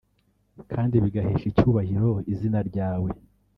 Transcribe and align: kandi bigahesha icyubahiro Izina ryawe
kandi 0.71 0.95
bigahesha 1.03 1.45
icyubahiro 1.51 2.09
Izina 2.33 2.59
ryawe 2.69 3.09